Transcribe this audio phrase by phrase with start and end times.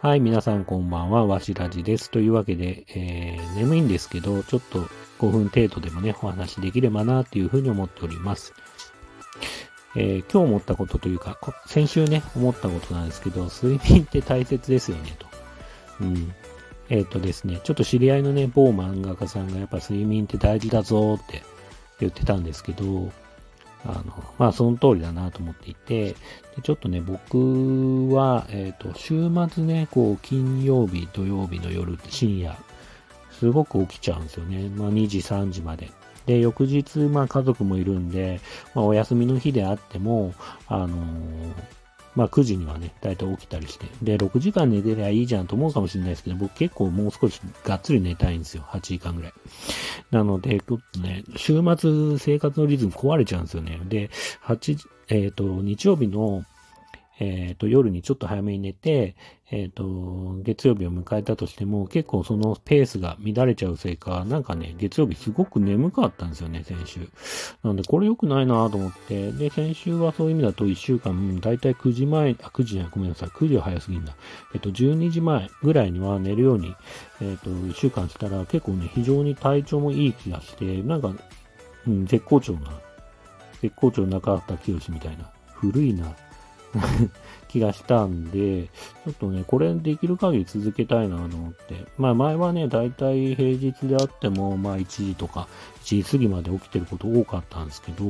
[0.00, 2.10] はい、皆さんこんばんは、わしらじです。
[2.10, 4.80] というわけで、えー、眠いんですけど、ちょっと
[5.20, 8.54] 5分程度でもね、お話できればなっていうふうに思っております。
[9.94, 15.26] えー、今日思ったことというか、先週ね、思ったことなんですけど、睡眠って大切ですよね、と。
[16.00, 16.34] うん。
[16.88, 21.42] えっ、ー、とですね、ちょっと知り合いのね、某漫画家さんがやっぱ睡眠って大事だぞって
[22.00, 23.12] 言ってたんですけど、
[23.88, 26.16] あの、まあ、その通りだなと思っていて、で
[26.62, 32.56] ちょっとね、僕は、えっ、ー、と、週末ね、こう、金曜日、土曜日の夜、深夜、
[33.30, 34.68] すごく起きちゃうんですよね。
[34.70, 35.90] まあ、2時、3時まで。
[36.26, 38.40] で、翌日、まあ、家族もいるんで、
[38.74, 40.34] まあ、お休みの日であっても、
[40.66, 40.92] あのー、
[42.16, 43.86] まあ9時にはね、だいたい起きたりして。
[44.02, 48.64] で、6時間寝てりゃいいじゃんと思うかもしれないですけど、僕結構もう少しがっつり寝たいんですよ。
[48.68, 49.32] 8時間ぐらい。
[50.10, 53.80] なので、ちょっとね、週末生活のリズム壊れちゃうんですよね。
[53.84, 54.10] で、
[54.44, 56.44] 8、えっ、ー、と、日曜日の
[57.18, 59.16] えっ、ー、と、夜にちょっと早めに寝て、
[59.50, 67.00] えっ、ー、と、月曜日を迎えたとしても、結構そのペースが乱れちゃうせいか、なんかね、月曜日すごく眠かったんですよね、先週。
[67.62, 74.14] なので、これ良くないなと思って、で、先週はそういう意味だと1週間、だいたい9時前、あ、9時じゃない、ごめんなさい、9時は早すぎんだ。
[74.52, 76.74] えっ、ー、と、12時前ぐらいには寝るように、
[77.22, 81.14] えっ、と、1週間したら、結構ね、非常に体調もいい気がして、なんか、
[81.86, 82.72] うん、絶好調な、
[83.62, 86.14] 絶好調中畑清みたいな、古いな、
[87.48, 91.86] 気がしたんで、ちょっとね、これできる限り続けたいなと思って。
[91.98, 95.48] まあ前はね、だいたい平日であっても、まあ1時とか
[95.82, 98.04] 1時過ぎまで起きてること多かったんですけど、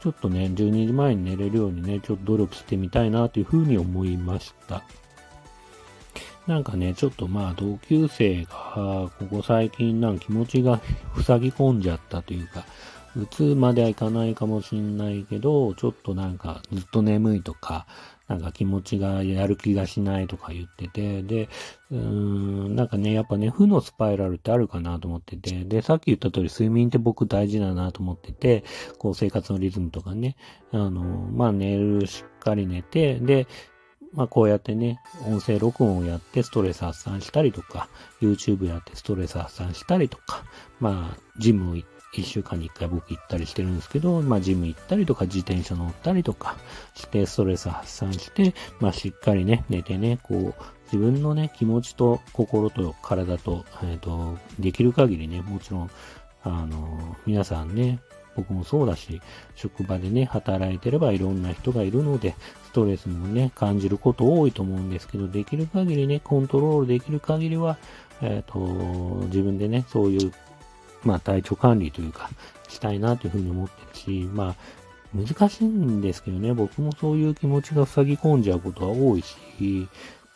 [0.00, 4.82] ちょっとね、12時前に寝れるようにね、ちょっと努力してみたいなというふうに思いました。
[6.46, 10.80] なんかね、ちょっとまあ同級生が、ここ最近なんか気持ちが
[11.24, 12.64] 塞ぎ込んじゃったというか、
[13.16, 17.86] うつまではいかないかもしんないけど、ちょっとなんかずっと眠いとか、
[18.28, 21.48] なんか気持ちがやる気がしないとか言ってて、で、
[21.90, 28.64] うーん、なんかね、やっぱね、負のスパイラルってあるかなと思ってて、で、さっき言った通り睡眠って僕大事だなと思ってて、
[28.98, 30.36] こう生活のリズムとかね、
[30.72, 33.46] あの、まあ寝る、しっかり寝て、で、
[34.14, 37.88] まあこうやってね、音声録音をやってストレス発散したりとか、
[38.20, 40.44] YouTube やってストレス発散したりとか、
[40.80, 46.56] まあ、ジムを行っ一週間に一回僕行ったりしてるんですけど、まあジム行ったりとか自転車乗ったりとか
[46.94, 50.62] してストレス発散して、まあしっかりね、寝てね、こう、
[50.92, 55.90] 自分のね、気持ちと心と体と、えっ、ー、と、できる限りね、もちろん、
[56.44, 58.00] あの、皆さんね、
[58.36, 59.20] 僕もそうだし、
[59.54, 62.34] 職場でね、働いてればいろんな人がいるので、
[62.66, 67.78] ストレスもね、感じること多いと思うんですけど、できる限りね、コントロールできる限りは、
[68.20, 70.32] えっ、ー、と、自分でね、そういう
[71.04, 72.30] まあ体調管理というか、
[72.68, 74.56] したいなというふうに思ってるし、まあ、
[75.14, 79.88] 難しいんですけどね、僕もそういう気持ちが塞ぎ込んじゃうことは多いし、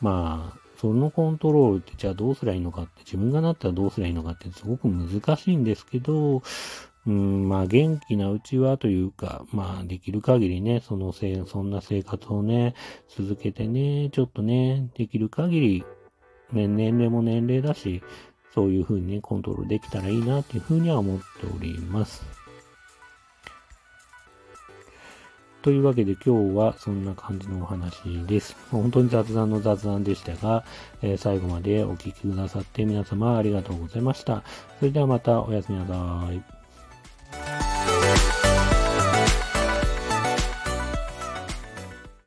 [0.00, 6.42] まあ、そのコントロールってじゃあどうすりゃいいのかって、自分がなったらどうすりゃいいのかってすごく難しいんですけど、
[7.06, 12.74] うん、まあ元気なうちはというか、まあできる限りね、そのせ、そんな生活をね、
[13.08, 15.84] 続けてね、ちょっとね、できる限り、
[16.52, 18.02] ね、年齢も年齢だし、
[18.54, 22.22] そういう風にね、コントロールできたらいいなっていう風には思っております。
[25.62, 28.54] というわけで今日はそんな感じのお話です。
[28.70, 30.62] 本当に雑談の雑談でしたが、
[31.00, 34.44] えー、最後までお聴きくださって皆様ありがとうございました。
[34.78, 36.63] それではまたおやすみなさい。